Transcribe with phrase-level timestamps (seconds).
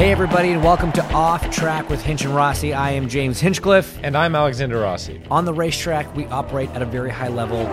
[0.00, 2.72] Hey, everybody, and welcome to Off Track with Hinch and Rossi.
[2.72, 3.98] I am James Hinchcliffe.
[4.02, 5.20] And I'm Alexander Rossi.
[5.30, 7.66] On the racetrack, we operate at a very high level.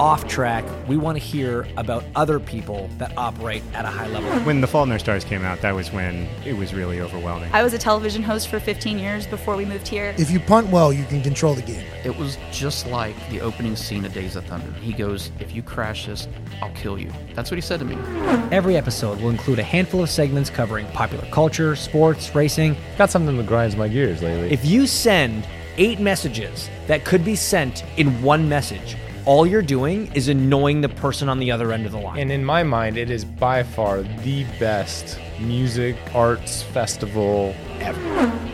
[0.00, 4.28] Off track, we want to hear about other people that operate at a high level.
[4.40, 7.50] When The Fault in Our Stars came out, that was when it was really overwhelming.
[7.52, 10.12] I was a television host for 15 years before we moved here.
[10.18, 11.86] If you punt well, you can control the game.
[12.04, 14.70] It was just like the opening scene of Days of Thunder.
[14.80, 16.28] He goes, If you crash this,
[16.60, 17.10] I'll kill you.
[17.34, 17.96] That's what he said to me.
[18.52, 22.76] Every episode will include a handful of segments covering popular culture, sports, racing.
[22.98, 24.52] Got something that grinds my gears lately.
[24.52, 30.12] If you send eight messages that could be sent in one message, all you're doing
[30.14, 32.18] is annoying the person on the other end of the line.
[32.18, 37.98] and in my mind, it is by far the best music arts festival ever.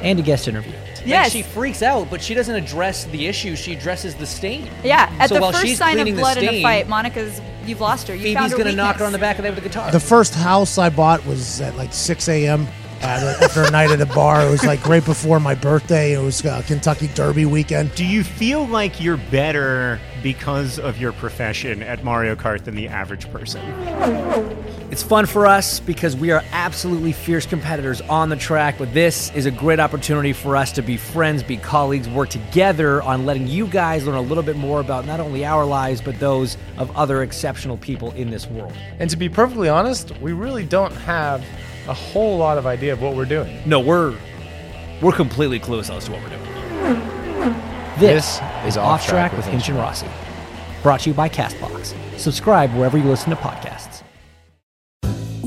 [0.03, 0.73] and a guest interview.
[1.05, 1.33] Yes.
[1.33, 3.57] she freaks out, but she doesn't address the issue.
[3.57, 4.69] She addresses the stain.
[4.85, 6.89] Yeah, at So the while first she's sign of cleaning the blood in a fight,
[6.89, 8.15] Monica's, you've lost her.
[8.15, 9.69] You Phoebe's found her gonna knock her on the back of the head with a
[9.69, 9.91] guitar.
[9.91, 12.67] The first house I bought was at like 6 a.m.
[13.03, 14.47] Uh, after a night at a bar.
[14.47, 16.13] It was like right before my birthday.
[16.13, 17.95] It was uh, Kentucky Derby weekend.
[17.95, 22.89] Do you feel like you're better because of your profession at Mario Kart than the
[22.89, 23.63] average person?
[24.91, 29.33] It's fun for us because we are absolutely fierce competitors on the track, but this
[29.37, 33.47] is a great opportunity for us to be friends, be colleagues, work together on letting
[33.47, 36.91] you guys learn a little bit more about not only our lives, but those of
[36.97, 38.73] other exceptional people in this world.
[38.99, 41.45] And to be perfectly honest, we really don't have
[41.87, 43.63] a whole lot of idea of what we're doing.
[43.65, 44.19] No, we're
[45.01, 47.55] we're completely clueless as to what we're doing.
[48.01, 50.09] This, This is Off Track with Hinch and Rossi.
[50.83, 51.95] Brought to you by Castbox.
[52.19, 54.00] Subscribe wherever you listen to podcasts.